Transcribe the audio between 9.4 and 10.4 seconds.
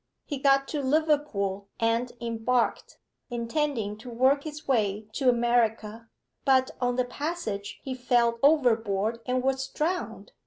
was drowned.